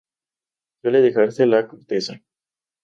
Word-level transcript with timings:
Suele 0.81 0.99
dejarse 1.01 1.45
la 1.45 1.67
corteza. 1.67 2.19